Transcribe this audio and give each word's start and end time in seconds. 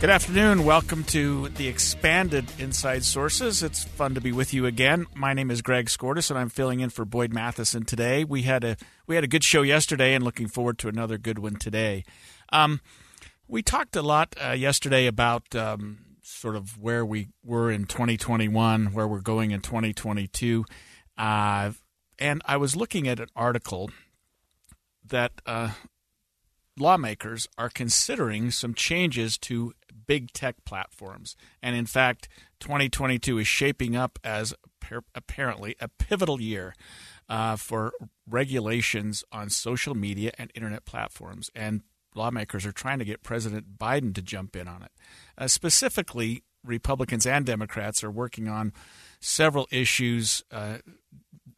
Good 0.00 0.08
afternoon. 0.08 0.64
Welcome 0.64 1.04
to 1.04 1.50
the 1.50 1.68
expanded 1.68 2.46
Inside 2.58 3.04
Sources. 3.04 3.62
It's 3.62 3.84
fun 3.84 4.14
to 4.14 4.20
be 4.22 4.32
with 4.32 4.54
you 4.54 4.64
again. 4.64 5.04
My 5.14 5.34
name 5.34 5.50
is 5.50 5.60
Greg 5.60 5.88
Skordas, 5.88 6.30
and 6.30 6.38
I'm 6.38 6.48
filling 6.48 6.80
in 6.80 6.88
for 6.88 7.04
Boyd 7.04 7.34
Matheson 7.34 7.84
today. 7.84 8.24
We 8.24 8.44
had 8.44 8.64
a 8.64 8.78
we 9.06 9.14
had 9.14 9.24
a 9.24 9.28
good 9.28 9.44
show 9.44 9.60
yesterday, 9.60 10.14
and 10.14 10.24
looking 10.24 10.48
forward 10.48 10.78
to 10.78 10.88
another 10.88 11.18
good 11.18 11.38
one 11.38 11.56
today. 11.56 12.04
Um, 12.50 12.80
we 13.46 13.60
talked 13.60 13.94
a 13.94 14.00
lot 14.00 14.34
uh, 14.42 14.52
yesterday 14.52 15.06
about 15.06 15.54
um, 15.54 15.98
sort 16.22 16.56
of 16.56 16.78
where 16.78 17.04
we 17.04 17.28
were 17.44 17.70
in 17.70 17.84
2021, 17.84 18.94
where 18.94 19.06
we're 19.06 19.20
going 19.20 19.50
in 19.50 19.60
2022, 19.60 20.64
uh, 21.18 21.72
and 22.18 22.40
I 22.46 22.56
was 22.56 22.74
looking 22.74 23.06
at 23.06 23.20
an 23.20 23.28
article 23.36 23.90
that 25.06 25.42
uh, 25.44 25.72
lawmakers 26.80 27.46
are 27.58 27.68
considering 27.68 28.50
some 28.50 28.74
changes 28.74 29.38
to 29.38 29.72
big 30.06 30.32
tech 30.32 30.56
platforms. 30.64 31.36
And 31.62 31.76
in 31.76 31.86
fact, 31.86 32.28
2022 32.60 33.38
is 33.38 33.46
shaping 33.46 33.94
up 33.94 34.18
as 34.24 34.54
apparently 35.14 35.76
a 35.80 35.88
pivotal 35.88 36.40
year 36.40 36.74
uh, 37.28 37.56
for 37.56 37.92
regulations 38.28 39.22
on 39.30 39.50
social 39.50 39.94
media 39.94 40.32
and 40.36 40.50
internet 40.54 40.84
platforms. 40.84 41.50
And 41.54 41.82
lawmakers 42.14 42.66
are 42.66 42.72
trying 42.72 42.98
to 42.98 43.04
get 43.04 43.22
President 43.22 43.78
Biden 43.78 44.14
to 44.14 44.22
jump 44.22 44.56
in 44.56 44.66
on 44.66 44.82
it. 44.82 44.90
Uh, 45.38 45.46
specifically, 45.46 46.42
Republicans 46.64 47.26
and 47.26 47.46
Democrats 47.46 48.02
are 48.02 48.10
working 48.10 48.48
on 48.48 48.72
several 49.20 49.68
issues 49.70 50.42
uh, 50.50 50.78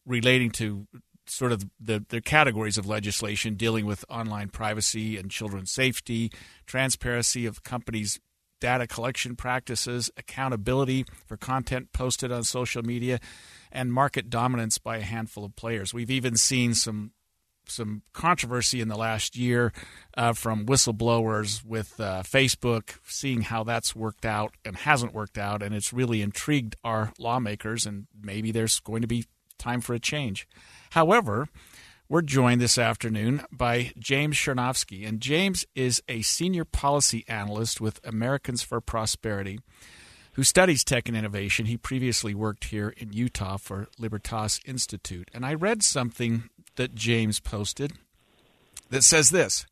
relating 0.05 0.51
to 0.51 0.87
sort 1.25 1.51
of 1.51 1.65
the, 1.79 2.05
the 2.09 2.21
categories 2.21 2.77
of 2.77 2.85
legislation 2.85 3.55
dealing 3.55 3.85
with 3.85 4.05
online 4.09 4.49
privacy 4.49 5.17
and 5.17 5.31
children's 5.31 5.71
safety, 5.71 6.31
transparency 6.65 7.45
of 7.45 7.63
companies' 7.63 8.19
data 8.59 8.87
collection 8.87 9.35
practices, 9.35 10.09
accountability 10.17 11.05
for 11.25 11.37
content 11.37 11.91
posted 11.91 12.31
on 12.31 12.43
social 12.43 12.81
media, 12.83 13.19
and 13.71 13.91
market 13.91 14.29
dominance 14.29 14.77
by 14.77 14.97
a 14.97 15.01
handful 15.01 15.43
of 15.43 15.55
players. 15.55 15.93
We've 15.93 16.11
even 16.11 16.37
seen 16.37 16.73
some 16.73 17.11
some 17.65 18.01
controversy 18.11 18.81
in 18.81 18.89
the 18.89 18.97
last 18.97 19.37
year 19.37 19.71
uh, 20.17 20.33
from 20.33 20.65
whistleblowers 20.65 21.63
with 21.63 21.99
uh, 21.99 22.21
Facebook, 22.23 22.97
seeing 23.05 23.41
how 23.41 23.63
that's 23.63 23.95
worked 23.95 24.25
out 24.25 24.53
and 24.65 24.75
hasn't 24.75 25.13
worked 25.13 25.37
out, 25.37 25.63
and 25.63 25.73
it's 25.73 25.93
really 25.93 26.21
intrigued 26.21 26.75
our 26.83 27.13
lawmakers, 27.17 27.85
and 27.85 28.07
maybe 28.21 28.51
there's 28.51 28.79
going 28.81 29.01
to 29.01 29.07
be 29.07 29.25
time 29.63 29.81
for 29.81 29.93
a 29.93 29.99
change. 29.99 30.47
However, 30.91 31.47
we're 32.09 32.21
joined 32.21 32.59
this 32.59 32.77
afternoon 32.77 33.45
by 33.51 33.93
James 33.97 34.35
Czerniawski, 34.35 35.07
and 35.07 35.21
James 35.21 35.65
is 35.73 36.03
a 36.09 36.21
senior 36.21 36.65
policy 36.65 37.23
analyst 37.27 37.79
with 37.79 38.05
Americans 38.05 38.61
for 38.61 38.81
Prosperity 38.81 39.59
who 40.33 40.43
studies 40.43 40.83
tech 40.83 41.07
and 41.07 41.15
innovation. 41.15 41.65
He 41.65 41.77
previously 41.77 42.33
worked 42.33 42.65
here 42.65 42.93
in 42.97 43.13
Utah 43.13 43.57
for 43.57 43.87
Libertas 43.97 44.59
Institute. 44.65 45.29
And 45.33 45.45
I 45.45 45.53
read 45.53 45.83
something 45.83 46.49
that 46.75 46.95
James 46.95 47.39
posted 47.39 47.93
that 48.89 49.03
says 49.03 49.29
this 49.29 49.65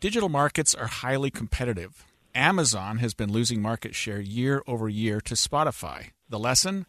Digital 0.00 0.28
markets 0.28 0.74
are 0.74 0.86
highly 0.86 1.30
competitive. 1.30 2.04
Amazon 2.34 2.98
has 2.98 3.14
been 3.14 3.32
losing 3.32 3.62
market 3.62 3.94
share 3.94 4.20
year 4.20 4.62
over 4.66 4.88
year 4.88 5.20
to 5.22 5.34
Spotify. 5.34 6.10
The 6.28 6.38
lesson? 6.38 6.86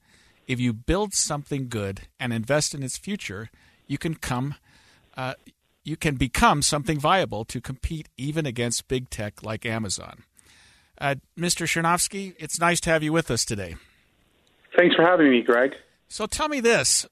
If 0.48 0.60
you 0.60 0.74
build 0.74 1.14
something 1.14 1.68
good 1.68 2.02
and 2.20 2.32
invest 2.32 2.74
in 2.74 2.82
its 2.82 2.98
future, 2.98 3.50
you 3.86 3.98
can 3.98 4.16
come 4.16 4.56
uh, 5.16 5.34
you 5.84 5.96
can 5.96 6.16
become 6.16 6.62
something 6.62 7.00
viable 7.00 7.46
to 7.46 7.62
compete 7.62 8.10
even 8.18 8.46
against 8.46 8.88
big 8.88 9.10
tech 9.10 9.42
like 9.42 9.66
Amazon. 9.66 10.24
Uh, 11.00 11.16
Mr. 11.38 11.66
Czerniawski, 11.66 12.36
it's 12.38 12.60
nice 12.60 12.80
to 12.82 12.90
have 12.90 13.04
you 13.04 13.14
with 13.14 13.32
us 13.32 13.46
today. 13.46 13.76
Thanks 14.76 14.96
for 14.96 15.04
having 15.04 15.32
me, 15.32 15.42
Greg. 15.42 15.76
So 16.08 16.26
tell 16.26 16.50
me 16.50 16.60
this: 16.60 17.06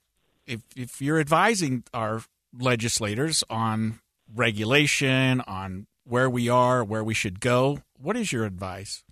if 0.48 0.62
if 0.76 1.02
you're 1.02 1.20
advising 1.20 1.84
our 1.94 2.24
legislators 2.58 3.44
on 3.50 4.00
regulation, 4.34 5.42
on 5.42 5.88
where 6.04 6.30
we 6.30 6.50
are, 6.50 6.84
where 6.84 7.04
we 7.04 7.14
should 7.14 7.40
go, 7.40 7.80
what 8.00 8.16
is 8.16 8.32
your 8.32 8.46
advice? 8.46 9.04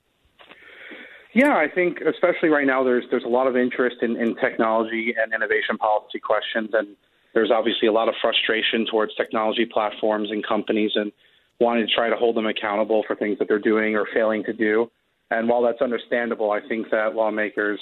Yeah, 1.33 1.55
I 1.55 1.67
think 1.67 1.99
especially 2.01 2.49
right 2.49 2.67
now, 2.67 2.83
there's 2.83 3.05
there's 3.09 3.23
a 3.23 3.29
lot 3.29 3.47
of 3.47 3.57
interest 3.57 3.97
in, 4.01 4.15
in 4.17 4.35
technology 4.35 5.15
and 5.19 5.33
innovation 5.33 5.77
policy 5.79 6.19
questions, 6.19 6.69
and 6.73 6.95
there's 7.33 7.49
obviously 7.49 7.87
a 7.87 7.91
lot 7.91 8.07
of 8.07 8.13
frustration 8.21 8.85
towards 8.89 9.15
technology 9.15 9.65
platforms 9.65 10.29
and 10.29 10.45
companies 10.45 10.91
and 10.95 11.11
wanting 11.59 11.87
to 11.87 11.93
try 11.93 12.09
to 12.09 12.15
hold 12.15 12.35
them 12.35 12.45
accountable 12.45 13.03
for 13.07 13.15
things 13.15 13.39
that 13.39 13.47
they're 13.47 13.57
doing 13.59 13.95
or 13.95 14.05
failing 14.13 14.43
to 14.43 14.53
do. 14.53 14.91
And 15.31 15.49
while 15.49 15.63
that's 15.63 15.81
understandable, 15.81 16.51
I 16.51 16.59
think 16.67 16.91
that 16.91 17.15
lawmakers, 17.15 17.79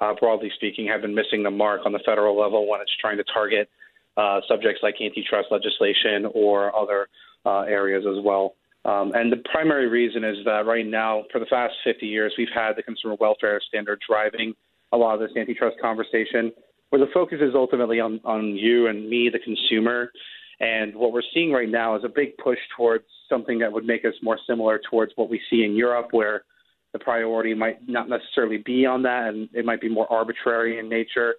uh, 0.00 0.14
broadly 0.18 0.50
speaking, 0.54 0.86
have 0.86 1.02
been 1.02 1.14
missing 1.14 1.42
the 1.42 1.50
mark 1.50 1.82
on 1.84 1.92
the 1.92 2.00
federal 2.06 2.40
level 2.40 2.66
when 2.66 2.80
it's 2.80 2.96
trying 2.98 3.18
to 3.18 3.24
target 3.24 3.68
uh, 4.16 4.40
subjects 4.48 4.80
like 4.82 4.94
antitrust 5.02 5.48
legislation 5.50 6.30
or 6.32 6.74
other 6.74 7.08
uh, 7.44 7.62
areas 7.62 8.04
as 8.08 8.24
well. 8.24 8.54
Um, 8.84 9.12
and 9.14 9.32
the 9.32 9.42
primary 9.50 9.88
reason 9.88 10.24
is 10.24 10.36
that 10.44 10.66
right 10.66 10.86
now, 10.86 11.24
for 11.32 11.38
the 11.38 11.46
past 11.46 11.74
50 11.84 12.06
years, 12.06 12.34
we've 12.36 12.48
had 12.54 12.72
the 12.76 12.82
consumer 12.82 13.16
welfare 13.18 13.60
standard 13.66 14.02
driving 14.06 14.54
a 14.92 14.96
lot 14.96 15.14
of 15.14 15.20
this 15.20 15.36
antitrust 15.36 15.76
conversation 15.80 16.52
where 16.90 17.00
the 17.04 17.10
focus 17.12 17.38
is 17.40 17.54
ultimately 17.54 17.98
on, 17.98 18.20
on 18.24 18.56
you 18.56 18.86
and 18.86 19.08
me, 19.08 19.30
the 19.32 19.38
consumer. 19.38 20.12
And 20.60 20.94
what 20.94 21.12
we're 21.12 21.22
seeing 21.32 21.50
right 21.50 21.68
now 21.68 21.96
is 21.96 22.04
a 22.04 22.08
big 22.08 22.36
push 22.36 22.58
towards 22.76 23.04
something 23.28 23.58
that 23.58 23.72
would 23.72 23.84
make 23.84 24.04
us 24.04 24.14
more 24.22 24.38
similar 24.46 24.80
towards 24.90 25.12
what 25.16 25.28
we 25.28 25.40
see 25.50 25.64
in 25.64 25.74
Europe, 25.74 26.08
where 26.12 26.44
the 26.92 26.98
priority 27.00 27.54
might 27.54 27.88
not 27.88 28.08
necessarily 28.08 28.58
be 28.58 28.86
on 28.86 29.02
that 29.02 29.28
and 29.34 29.48
it 29.52 29.64
might 29.64 29.80
be 29.80 29.88
more 29.88 30.10
arbitrary 30.12 30.78
in 30.78 30.88
nature. 30.88 31.34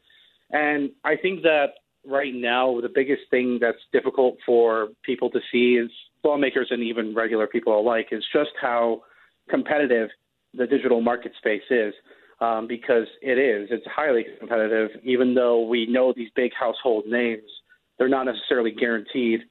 And 0.51 0.91
I 1.05 1.15
think 1.15 1.43
that 1.43 1.75
right 2.05 2.33
now, 2.33 2.81
the 2.81 2.91
biggest 2.93 3.21
thing 3.31 3.59
that's 3.61 3.77
difficult 3.93 4.37
for 4.45 4.89
people 5.03 5.29
to 5.29 5.39
see 5.51 5.75
is 5.75 5.89
lawmakers 6.25 6.67
and 6.71 6.83
even 6.83 7.15
regular 7.15 7.47
people 7.47 7.79
alike 7.79 8.07
is 8.11 8.23
just 8.33 8.51
how 8.61 9.03
competitive 9.49 10.09
the 10.53 10.67
digital 10.67 11.01
market 11.01 11.31
space 11.37 11.63
is 11.69 11.93
um, 12.41 12.67
because 12.67 13.07
it 13.21 13.37
is. 13.37 13.69
It's 13.71 13.85
highly 13.87 14.25
competitive. 14.39 14.89
Even 15.03 15.33
though 15.33 15.65
we 15.67 15.85
know 15.85 16.13
these 16.15 16.29
big 16.35 16.51
household 16.59 17.05
names, 17.07 17.43
they're 17.97 18.09
not 18.09 18.23
necessarily 18.23 18.71
guaranteed 18.71 19.41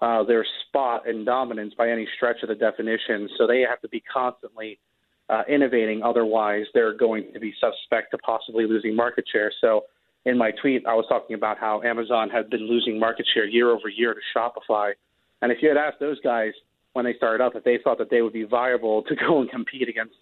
uh, 0.00 0.22
their 0.24 0.46
spot 0.66 1.06
and 1.06 1.26
dominance 1.26 1.74
by 1.76 1.90
any 1.90 2.06
stretch 2.16 2.42
of 2.42 2.48
the 2.48 2.54
definition. 2.54 3.28
So 3.36 3.46
they 3.46 3.60
have 3.68 3.80
to 3.82 3.88
be 3.88 4.02
constantly 4.12 4.78
uh, 5.28 5.42
innovating. 5.48 6.02
Otherwise, 6.02 6.64
they're 6.72 6.96
going 6.96 7.32
to 7.34 7.40
be 7.40 7.52
suspect 7.60 8.12
to 8.12 8.18
possibly 8.18 8.66
losing 8.66 8.96
market 8.96 9.24
share. 9.30 9.52
So 9.60 9.82
in 10.24 10.38
my 10.38 10.50
tweet, 10.50 10.86
I 10.86 10.94
was 10.94 11.04
talking 11.08 11.34
about 11.34 11.58
how 11.58 11.82
Amazon 11.82 12.30
had 12.30 12.50
been 12.50 12.68
losing 12.68 12.98
market 12.98 13.26
share 13.32 13.46
year 13.46 13.70
over 13.70 13.88
year 13.88 14.14
to 14.14 14.20
Shopify. 14.34 14.92
And 15.42 15.52
if 15.52 15.58
you 15.62 15.68
had 15.68 15.78
asked 15.78 16.00
those 16.00 16.20
guys 16.20 16.52
when 16.92 17.04
they 17.04 17.14
started 17.14 17.42
up 17.42 17.54
if 17.54 17.64
they 17.64 17.78
thought 17.82 17.98
that 17.98 18.10
they 18.10 18.22
would 18.22 18.32
be 18.32 18.44
viable 18.44 19.02
to 19.08 19.14
go 19.14 19.40
and 19.40 19.50
compete 19.50 19.88
against 19.88 20.14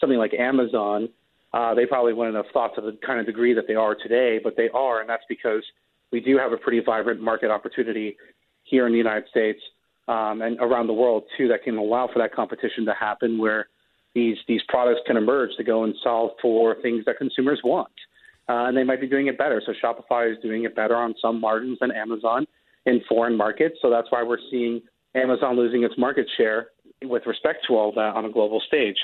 something 0.00 0.18
like 0.18 0.34
Amazon, 0.34 1.08
Uh, 1.52 1.72
they 1.74 1.86
probably 1.86 2.12
wouldn't 2.12 2.36
have 2.36 2.50
thought 2.52 2.74
to 2.74 2.82
the 2.82 2.92
kind 3.06 3.18
of 3.20 3.24
degree 3.24 3.54
that 3.54 3.66
they 3.66 3.76
are 3.76 3.94
today, 3.94 4.38
but 4.42 4.56
they 4.56 4.68
are, 4.74 5.00
and 5.00 5.08
that's 5.08 5.24
because 5.28 5.64
we 6.12 6.20
do 6.20 6.36
have 6.36 6.52
a 6.52 6.56
pretty 6.56 6.80
vibrant 6.80 7.20
market 7.20 7.50
opportunity 7.50 8.16
here 8.64 8.84
in 8.86 8.92
the 8.92 8.98
United 8.98 9.26
States 9.30 9.60
um, 10.08 10.42
and 10.42 10.58
around 10.60 10.86
the 10.86 10.98
world 11.02 11.22
too 11.36 11.48
that 11.48 11.62
can 11.62 11.76
allow 11.78 12.06
for 12.12 12.18
that 12.18 12.32
competition 12.34 12.84
to 12.84 12.92
happen, 12.92 13.38
where 13.38 13.68
these 14.12 14.36
these 14.50 14.62
products 14.68 15.00
can 15.06 15.16
emerge 15.16 15.50
to 15.56 15.64
go 15.64 15.84
and 15.84 15.94
solve 16.02 16.32
for 16.42 16.74
things 16.82 17.04
that 17.06 17.16
consumers 17.16 17.60
want, 17.64 17.96
uh, 18.50 18.66
and 18.66 18.76
they 18.76 18.84
might 18.84 19.00
be 19.00 19.08
doing 19.14 19.28
it 19.28 19.38
better. 19.38 19.62
So 19.64 19.72
Shopify 19.80 20.30
is 20.32 20.38
doing 20.42 20.64
it 20.64 20.74
better 20.74 20.96
on 20.96 21.14
some 21.22 21.40
margins 21.40 21.78
than 21.80 21.90
Amazon 21.92 22.46
in 22.86 23.00
foreign 23.08 23.36
markets. 23.36 23.76
So 23.82 23.90
that's 23.90 24.10
why 24.10 24.22
we're 24.22 24.38
seeing 24.50 24.80
Amazon 25.14 25.56
losing 25.56 25.82
its 25.84 25.94
market 25.98 26.26
share 26.36 26.68
with 27.02 27.26
respect 27.26 27.64
to 27.68 27.76
all 27.76 27.92
that 27.92 28.14
on 28.14 28.24
a 28.24 28.30
global 28.30 28.62
stage. 28.66 28.96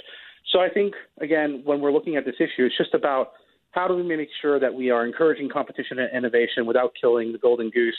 So 0.53 0.61
I 0.61 0.69
think, 0.69 0.95
again, 1.21 1.63
when 1.65 1.81
we're 1.81 1.93
looking 1.93 2.17
at 2.17 2.25
this 2.25 2.35
issue, 2.39 2.65
it's 2.67 2.77
just 2.77 2.95
about 2.95 3.33
how 3.71 3.89
do 3.89 3.95
we 3.95 4.03
make 4.03 4.29
sure 4.41 4.59
that 4.61 4.73
we 4.73 4.91
are 4.91 5.07
encouraging 5.07 5.49
competition 5.49 5.99
and 5.99 6.15
innovation 6.17 6.67
without 6.67 6.93
killing 7.01 7.33
the 7.33 7.39
golden 7.39 7.71
goose 7.71 7.97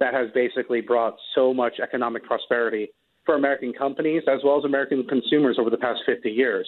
that 0.00 0.14
has 0.14 0.28
basically 0.34 0.80
brought 0.80 1.16
so 1.34 1.52
much 1.52 1.74
economic 1.82 2.24
prosperity 2.24 2.88
for 3.24 3.36
American 3.36 3.72
companies 3.72 4.22
as 4.26 4.40
well 4.44 4.58
as 4.58 4.64
American 4.64 5.04
consumers 5.06 5.56
over 5.58 5.70
the 5.70 5.76
past 5.76 6.00
50 6.06 6.28
years. 6.30 6.66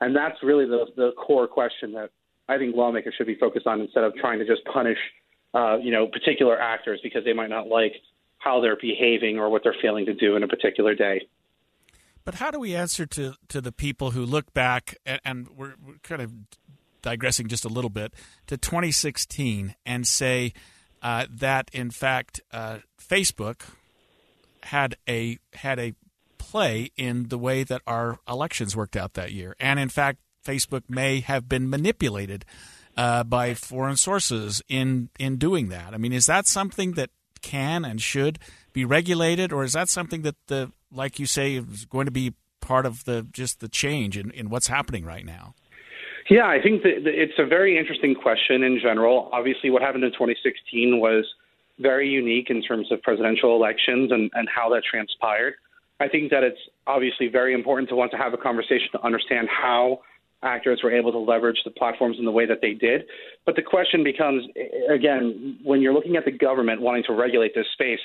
And 0.00 0.14
that's 0.14 0.36
really 0.42 0.66
the, 0.66 0.86
the 0.94 1.12
core 1.16 1.48
question 1.48 1.92
that 1.92 2.10
I 2.48 2.58
think 2.58 2.76
lawmakers 2.76 3.14
should 3.16 3.26
be 3.26 3.34
focused 3.34 3.66
on 3.66 3.80
instead 3.80 4.04
of 4.04 4.14
trying 4.16 4.38
to 4.38 4.46
just 4.46 4.64
punish, 4.72 4.98
uh, 5.56 5.78
you 5.78 5.90
know, 5.90 6.06
particular 6.06 6.60
actors 6.60 7.00
because 7.02 7.24
they 7.24 7.32
might 7.32 7.48
not 7.48 7.66
like 7.66 7.94
how 8.36 8.60
they're 8.60 8.76
behaving 8.76 9.38
or 9.38 9.48
what 9.48 9.62
they're 9.64 9.76
failing 9.80 10.04
to 10.04 10.12
do 10.12 10.36
in 10.36 10.42
a 10.42 10.48
particular 10.48 10.94
day. 10.94 11.26
But 12.24 12.34
how 12.34 12.50
do 12.50 12.60
we 12.60 12.74
answer 12.74 13.06
to, 13.06 13.34
to 13.48 13.62
the 13.62 13.72
people 13.72 14.10
who 14.10 14.26
look 14.26 14.52
back 14.52 14.96
and, 15.06 15.20
and 15.24 15.48
we're, 15.56 15.74
we're 15.82 15.94
kind 16.02 16.20
of 16.20 16.32
digressing 17.00 17.48
just 17.48 17.64
a 17.64 17.68
little 17.68 17.88
bit 17.88 18.12
to 18.48 18.58
2016 18.58 19.74
and 19.86 20.06
say 20.06 20.52
uh, 21.02 21.24
that 21.30 21.70
in 21.72 21.90
fact 21.90 22.40
uh, 22.52 22.78
Facebook 23.00 23.62
had 24.64 24.96
a 25.08 25.38
had 25.54 25.78
a 25.78 25.94
play 26.36 26.90
in 26.96 27.28
the 27.28 27.38
way 27.38 27.62
that 27.62 27.80
our 27.86 28.18
elections 28.28 28.76
worked 28.76 28.96
out 28.96 29.14
that 29.14 29.30
year, 29.30 29.54
and 29.60 29.78
in 29.78 29.88
fact 29.88 30.18
Facebook 30.44 30.82
may 30.88 31.20
have 31.20 31.48
been 31.48 31.70
manipulated 31.70 32.44
uh, 32.96 33.24
by 33.24 33.54
foreign 33.54 33.96
sources 33.96 34.62
in 34.68 35.10
in 35.18 35.36
doing 35.36 35.68
that. 35.68 35.94
I 35.94 35.98
mean, 35.98 36.12
is 36.12 36.26
that 36.26 36.46
something 36.46 36.92
that 36.92 37.10
can 37.42 37.84
and 37.84 38.00
should 38.00 38.38
be 38.72 38.84
regulated, 38.84 39.52
or 39.52 39.64
is 39.64 39.72
that 39.72 39.88
something 39.88 40.22
that 40.22 40.36
the 40.46 40.72
like 40.90 41.18
you 41.18 41.26
say, 41.26 41.54
is 41.56 41.84
going 41.84 42.06
to 42.06 42.12
be 42.12 42.34
part 42.60 42.86
of 42.86 43.04
the 43.04 43.26
just 43.30 43.60
the 43.60 43.68
change 43.68 44.16
in, 44.16 44.30
in 44.30 44.48
what's 44.48 44.68
happening 44.68 45.04
right 45.04 45.24
now? 45.24 45.54
Yeah, 46.28 46.46
I 46.46 46.60
think 46.60 46.82
that 46.82 47.06
it's 47.06 47.38
a 47.38 47.46
very 47.46 47.78
interesting 47.78 48.14
question 48.14 48.64
in 48.64 48.80
general. 48.82 49.30
Obviously, 49.32 49.70
what 49.70 49.82
happened 49.82 50.02
in 50.02 50.10
2016 50.10 50.98
was 50.98 51.24
very 51.78 52.08
unique 52.08 52.50
in 52.50 52.62
terms 52.62 52.90
of 52.90 53.00
presidential 53.02 53.54
elections 53.54 54.10
and, 54.10 54.30
and 54.34 54.48
how 54.48 54.68
that 54.70 54.82
transpired. 54.82 55.54
I 56.00 56.08
think 56.08 56.30
that 56.30 56.42
it's 56.42 56.58
obviously 56.86 57.28
very 57.28 57.54
important 57.54 57.88
to 57.90 57.94
want 57.94 58.10
to 58.10 58.16
have 58.16 58.34
a 58.34 58.36
conversation 58.36 58.88
to 58.92 59.04
understand 59.04 59.48
how 59.48 60.00
actors 60.42 60.80
were 60.82 60.92
able 60.92 61.12
to 61.12 61.18
leverage 61.18 61.58
the 61.64 61.70
platforms 61.70 62.16
in 62.18 62.24
the 62.24 62.30
way 62.30 62.46
that 62.46 62.58
they 62.60 62.74
did. 62.74 63.04
But 63.44 63.56
the 63.56 63.62
question 63.62 64.04
becomes 64.04 64.44
again, 64.90 65.58
when 65.62 65.80
you're 65.80 65.94
looking 65.94 66.16
at 66.16 66.24
the 66.24 66.32
government 66.32 66.80
wanting 66.80 67.04
to 67.04 67.12
regulate 67.12 67.54
this 67.54 67.66
space, 67.72 68.00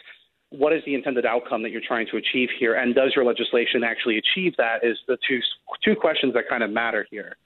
what 0.49 0.73
is 0.73 0.81
the 0.85 0.95
intended 0.95 1.25
outcome 1.25 1.63
that 1.63 1.71
you're 1.71 1.81
trying 1.85 2.07
to 2.11 2.17
achieve 2.17 2.49
here, 2.59 2.75
and 2.75 2.93
does 2.93 3.13
your 3.15 3.23
legislation 3.23 3.83
actually 3.83 4.17
achieve 4.17 4.53
that? 4.57 4.83
Is 4.83 4.97
the 5.07 5.17
two 5.27 5.39
two 5.83 5.95
questions 5.95 6.33
that 6.33 6.49
kind 6.49 6.63
of 6.63 6.69
matter 6.69 7.05
here. 7.09 7.37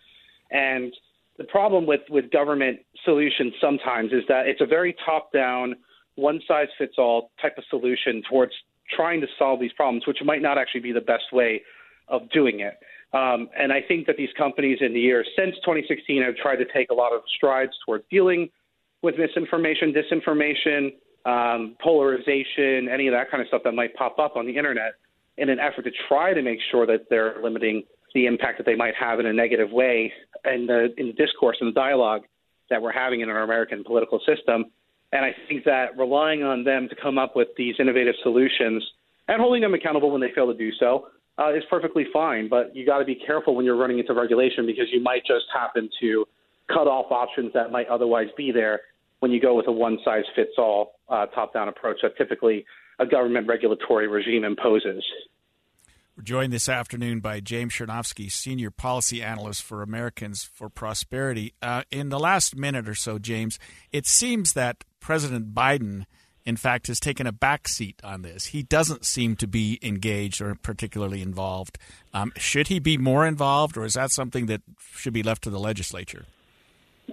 And 0.52 0.94
the 1.38 1.44
problem 1.44 1.86
with 1.86 2.02
with 2.10 2.32
government 2.32 2.80
solutions 3.04 3.54
sometimes 3.62 4.12
is 4.12 4.24
that 4.28 4.48
it's 4.48 4.62
a 4.62 4.66
very 4.66 4.96
top 5.06 5.32
down, 5.32 5.76
one 6.16 6.40
size 6.48 6.68
fits 6.78 6.96
all 6.98 7.32
type 7.42 7.58
of 7.58 7.64
solution 7.70 8.24
towards 8.30 8.54
trying 8.96 9.22
to 9.22 9.28
solve 9.38 9.60
these 9.60 9.74
problems, 9.74 10.08
which 10.08 10.20
might 10.24 10.42
not 10.42 10.58
actually 10.58 10.82
be 10.82 10.92
the 10.92 11.02
best 11.02 11.32
way 11.32 11.62
of 12.08 12.30
doing 12.30 12.60
it. 12.60 12.76
Um, 13.16 13.48
and 13.58 13.72
I 13.72 13.82
think 13.82 14.08
that 14.08 14.18
these 14.18 14.30
companies 14.38 14.80
in 14.82 14.94
the 14.94 15.00
years 15.00 15.26
since 15.38 15.56
2016 15.64 16.22
have 16.22 16.36
tried 16.36 16.58
to 16.58 16.66
take 16.66 16.90
a 16.90 16.94
lot 16.94 17.14
of 17.14 17.22
strides 17.38 17.72
towards 17.86 18.04
dealing 18.12 18.50
with 19.02 19.16
misinformation, 19.18 19.94
disinformation, 19.94 20.90
um, 21.26 21.78
polarization, 21.82 22.90
any 22.92 23.08
of 23.08 23.14
that 23.14 23.32
kind 23.32 23.42
of 23.42 23.48
stuff 23.48 23.62
that 23.64 23.72
might 23.72 23.96
pop 23.96 24.20
up 24.20 24.36
on 24.36 24.46
the 24.46 24.58
internet 24.58 24.96
in 25.38 25.50
an 25.50 25.60
effort 25.60 25.84
to 25.84 25.92
try 26.10 26.34
to 26.34 26.42
make 26.42 26.60
sure 26.72 26.86
that 26.86 27.06
they're 27.10 27.42
limiting 27.42 27.84
the 28.14 28.26
impact 28.26 28.58
that 28.58 28.66
they 28.66 28.76
might 28.76 28.96
have 29.00 29.22
in 29.22 29.26
a 29.28 29.34
negative 29.34 29.72
way 29.72 30.12
in 30.44 30.66
the, 30.66 30.94
in 30.98 31.08
the 31.08 31.14
discourse 31.14 31.56
and 31.62 31.70
the 31.70 31.74
dialogue 31.74 32.24
that 32.70 32.82
we're 32.82 32.92
having 32.92 33.22
in 33.22 33.30
our 33.30 33.44
American 33.44 33.84
political 33.86 34.20
system. 34.20 34.66
And 35.14 35.24
I 35.24 35.34
think 35.48 35.64
that 35.64 35.98
relying 35.98 36.44
on 36.44 36.66
them 36.66 36.90
to 36.90 36.96
come 37.02 37.18
up 37.18 37.34
with 37.34 37.48
these 37.58 37.76
innovative 37.80 38.16
solutions 38.24 38.84
and 39.30 39.40
holding 39.42 39.62
them 39.62 39.74
accountable 39.74 40.12
when 40.12 40.20
they 40.20 40.32
fail 40.36 40.48
to 40.48 40.58
do 40.58 40.72
so 40.80 41.08
uh, 41.38 41.54
is 41.54 41.64
perfectly 41.70 42.06
fine. 42.12 42.50
But 42.50 42.76
you 42.76 42.86
got 42.86 43.00
to 43.00 43.06
be 43.06 43.16
careful 43.16 43.56
when 43.56 43.66
you're 43.66 43.78
running 43.78 44.00
into 44.00 44.14
regulation 44.14 44.66
because 44.66 44.86
you 44.92 45.02
might 45.02 45.26
just 45.26 45.46
happen 45.54 45.90
to 46.02 46.26
cut 46.68 46.88
off 46.88 47.12
options 47.12 47.52
that 47.54 47.72
might 47.72 47.88
otherwise 47.88 48.28
be 48.36 48.52
there 48.52 48.82
when 49.20 49.32
you 49.32 49.40
go 49.40 49.56
with 49.56 49.68
a 49.68 49.72
one 49.72 49.98
size 50.04 50.24
fits 50.36 50.52
all 50.58 51.00
uh, 51.10 51.26
top 51.28 51.54
down 51.54 51.68
approach 51.68 51.98
that 52.04 52.18
typically 52.18 52.66
a 53.00 53.06
government 53.06 53.48
regulatory 53.48 54.08
regime 54.08 54.44
imposes. 54.44 55.04
We're 56.16 56.24
joined 56.24 56.54
this 56.54 56.70
afternoon 56.70 57.20
by 57.20 57.42
James 57.42 57.74
Czerniawski, 57.74 58.32
Senior 58.32 58.72
Policy 58.72 59.22
Analyst 59.22 59.64
for 59.64 59.84
Americans 59.84 60.46
for 60.46 60.70
Prosperity. 60.70 61.54
Uh, 61.62 61.84
in 61.92 62.08
the 62.08 62.20
last 62.20 62.56
minute 62.56 62.88
or 62.88 62.96
so, 62.96 63.20
James, 63.20 63.60
it 63.92 64.08
seems 64.08 64.54
that 64.54 64.86
President 65.02 65.54
Biden, 65.54 66.06
in 66.46 66.56
fact, 66.58 66.88
has 66.88 67.00
taken 67.00 67.26
a 67.26 67.34
backseat 67.34 67.96
on 68.04 68.22
this. 68.22 68.48
He 68.48 68.64
doesn't 68.64 69.06
seem 69.06 69.36
to 69.38 69.48
be 69.48 69.80
engaged 69.82 70.42
or 70.42 70.56
particularly 70.56 71.22
involved. 71.22 71.78
Um, 72.14 72.32
should 72.38 72.68
he 72.68 72.80
be 72.80 72.98
more 72.98 73.26
involved, 73.26 73.78
or 73.78 73.86
is 73.86 73.96
that 73.96 74.12
something 74.12 74.46
that 74.46 74.62
should 74.96 75.14
be 75.14 75.24
left 75.24 75.44
to 75.44 75.50
the 75.50 75.60
legislature? 75.60 76.26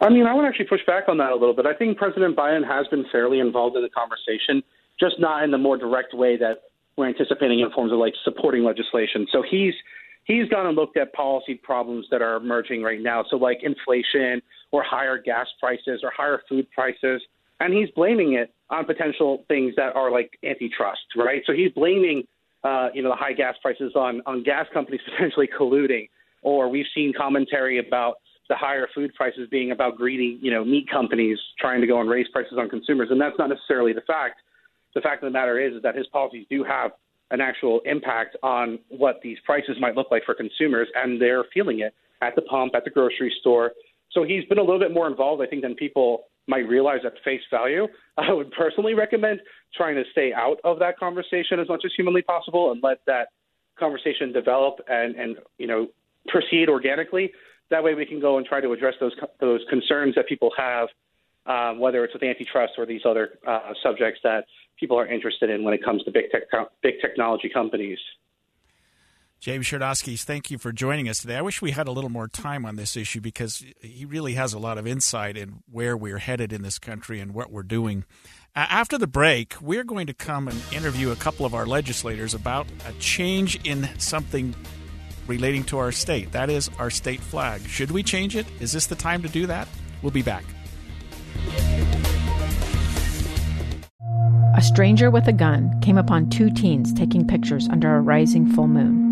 I 0.01 0.09
mean, 0.09 0.27
I 0.27 0.35
would 0.35 0.45
actually 0.45 0.67
push 0.67 0.81
back 0.87 1.05
on 1.09 1.19
that 1.19 1.33
a 1.33 1.37
little 1.37 1.55
bit. 1.55 1.67
I 1.67 1.75
think 1.75 1.99
President 1.99 2.37
Biden 2.37 2.67
has 2.67 2.87
been 2.89 3.05
fairly 3.13 3.41
involved 3.41 3.77
in 3.77 3.83
the 3.83 3.91
conversation, 3.91 4.63
just 4.99 5.17
not 5.19 5.45
in 5.45 5.51
the 5.51 5.59
more 5.59 5.77
direct 5.77 6.15
way 6.15 6.37
that 6.37 6.63
we're 6.97 7.09
anticipating 7.09 7.61
in 7.61 7.71
forms 7.71 7.93
of 7.93 7.99
like 7.99 8.15
supporting 8.25 8.65
legislation. 8.65 9.27
So 9.33 9.43
he's 9.49 9.75
he's 10.25 10.49
gone 10.49 10.67
and 10.67 10.77
looked 10.77 10.97
at 10.97 11.13
policy 11.13 11.55
problems 11.55 12.07
that 12.11 12.23
are 12.23 12.37
emerging 12.37 12.83
right 12.83 13.01
now. 13.01 13.25
So 13.31 13.37
like 13.37 13.61
inflation 13.63 14.43
or 14.71 14.83
higher 14.83 15.19
gas 15.19 15.47
prices 15.61 16.01
or 16.03 16.11
higher 16.15 16.43
food 16.49 16.71
prices. 16.71 17.23
And 17.63 17.73
he's 17.73 17.89
blaming 17.91 18.33
it 18.33 18.53
on 18.71 18.85
potential 18.87 19.45
things 19.47 19.75
that 19.77 19.95
are 19.95 20.11
like 20.11 20.37
antitrust, 20.43 21.03
right? 21.15 21.43
So 21.47 21.53
he's 21.53 21.71
blaming 21.71 22.25
uh, 22.65 22.89
you 22.93 23.03
know, 23.03 23.11
the 23.11 23.17
high 23.17 23.33
gas 23.33 23.55
prices 23.63 23.93
on 23.95 24.21
on 24.27 24.43
gas 24.43 24.67
companies 24.75 25.01
potentially 25.11 25.49
colluding. 25.49 26.09
Or 26.43 26.69
we've 26.69 26.87
seen 26.93 27.13
commentary 27.17 27.79
about 27.79 28.17
the 28.49 28.57
higher 28.57 28.89
food 28.93 29.15
prices 29.15 29.49
being 29.49 29.71
about 29.71 29.97
greedy, 29.97 30.39
you 30.43 30.51
know, 30.51 30.65
meat 30.65 30.91
companies 30.91 31.39
trying 31.61 31.81
to 31.81 31.87
go 31.87 32.01
and 32.01 32.11
raise 32.11 32.27
prices 32.33 32.55
on 32.59 32.69
consumers, 32.69 33.09
and 33.11 33.21
that's 33.21 33.39
not 33.39 33.49
necessarily 33.49 33.93
the 33.93 34.01
fact. 34.03 34.41
The 34.95 35.01
fact 35.01 35.23
of 35.23 35.29
the 35.29 35.33
matter 35.33 35.59
is, 35.61 35.75
is 35.75 35.83
that 35.83 35.95
his 35.95 36.07
policies 36.09 36.45
do 36.51 36.65
have 36.65 36.91
an 37.31 37.41
actual 37.41 37.81
impact 37.85 38.37
on 38.43 38.81
what 38.89 39.21
these 39.23 39.39
prices 39.47 39.77
might 39.81 39.95
look 39.95 40.09
like 40.11 40.25
for 40.27 40.35
consumers, 40.35 40.89
and 40.97 41.23
they're 41.23 41.45
feeling 41.55 41.81
it 41.81 41.95
at 42.21 42.35
the 42.35 42.43
pump, 42.43 42.75
at 42.75 42.85
the 42.85 42.91
grocery 42.91 43.33
store. 43.41 43.71
So 44.11 44.25
he's 44.25 44.45
been 44.47 44.59
a 44.59 44.63
little 44.63 44.81
bit 44.81 44.93
more 44.93 45.07
involved, 45.07 45.43
I 45.43 45.47
think, 45.47 45.63
than 45.63 45.77
people 45.77 46.25
might 46.47 46.69
realize 46.69 47.01
at 47.05 47.15
face 47.25 47.43
value. 47.51 47.87
I 48.19 48.33
would 48.33 48.51
personally 48.53 48.95
recommend 48.95 49.41
trying 49.75 49.97
to 49.97 50.05
stay 50.13 50.33
out 50.33 50.59
of 50.65 50.79
that 50.81 50.99
conversation 50.99 51.61
as 51.61 51.69
much 51.69 51.83
as 51.85 51.93
humanly 51.97 52.23
possible 52.23 52.73
and 52.73 52.83
let 52.83 52.99
that 53.07 53.29
conversation 53.79 54.33
develop 54.33 54.81
and, 54.89 55.17
and 55.17 55.37
you 55.59 55.67
know 55.67 55.89
proceed 56.29 56.69
organically 56.69 57.33
that 57.73 57.83
way, 57.83 57.95
we 57.95 58.07
can 58.07 58.21
go 58.21 58.37
and 58.37 58.47
try 58.47 58.61
to 58.61 58.71
address 58.73 58.95
those 59.01 59.15
those 59.41 59.61
concerns 59.69 60.15
that 60.15 60.29
people 60.29 60.51
have, 60.57 60.89
um, 61.47 61.81
whether 61.81 62.05
it's 62.05 62.15
with 62.15 62.23
antitrust 62.23 62.75
or 62.79 62.87
these 62.87 63.01
other 63.05 63.39
uh, 63.47 63.73
subjects 63.83 64.21
that 64.23 64.45
people 64.79 64.99
are 64.99 65.07
interested 65.07 65.51
in 65.51 65.65
when 65.65 65.75
it 65.75 65.83
comes 65.83 66.05
to 66.05 66.11
big 66.13 66.31
tech, 66.31 66.43
big 66.83 67.01
technology 67.01 67.49
companies. 67.49 67.99
James 69.43 69.67
Czerniawski, 69.67 70.23
thank 70.23 70.53
you 70.53 70.59
for 70.59 70.71
joining 70.71 71.09
us 71.09 71.19
today. 71.19 71.37
I 71.37 71.43
wish 71.43 71.61
we 71.61 71.73
had 71.73 71.89
a 71.89 71.91
little 71.91 72.09
more 72.09 72.29
time 72.29 72.65
on 72.65 72.77
this 72.77 72.97
issue 72.97 73.21
because 73.21 73.65
he 73.81 74.05
really 74.05 74.35
has 74.35 74.53
a 74.53 74.59
lot 74.61 74.79
of 74.79 74.87
insight 74.87 75.37
in 75.37 75.65
where 75.69 75.97
we're 75.97 76.19
headed 76.19 76.53
in 76.53 76.63
this 76.63 76.79
country 76.79 77.19
and 77.19 77.35
what 77.35 77.51
we're 77.51 77.65
doing. 77.65 78.05
After 78.55 78.99
the 78.99 79.09
break, 79.09 79.57
we're 79.61 79.83
going 79.83 80.07
to 80.07 80.15
come 80.15 80.47
and 80.47 80.63
interview 80.73 81.11
a 81.11 81.17
couple 81.17 81.45
of 81.45 81.55
our 81.55 81.67
legislators 81.67 82.35
about 82.35 82.69
a 82.87 82.93
change 83.01 83.59
in 83.67 83.89
something 83.99 84.55
relating 85.27 85.65
to 85.65 85.79
our 85.79 85.91
state. 85.91 86.31
That 86.31 86.49
is 86.49 86.71
our 86.79 86.89
state 86.89 87.21
flag. 87.21 87.63
Should 87.67 87.91
we 87.91 88.05
change 88.05 88.37
it? 88.37 88.47
Is 88.61 88.71
this 88.71 88.87
the 88.87 88.95
time 88.95 89.23
to 89.23 89.29
do 89.29 89.49
that? 89.49 89.67
We'll 90.03 90.13
be 90.13 90.23
back. 90.23 90.45
A 94.57 94.63
stranger 94.63 95.11
with 95.11 95.27
a 95.27 95.33
gun 95.33 95.81
came 95.81 95.99
upon 95.99 96.31
two 96.31 96.49
teens 96.49 96.93
taking 96.93 97.27
pictures 97.27 97.69
under 97.69 97.97
a 97.97 98.01
rising 98.01 98.47
full 98.47 98.69
moon. 98.69 99.12